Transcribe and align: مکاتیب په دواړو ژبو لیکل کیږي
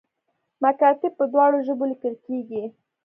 مکاتیب 0.63 1.13
په 1.19 1.25
دواړو 1.31 1.57
ژبو 1.67 1.85
لیکل 1.91 2.13
کیږي 2.25 2.63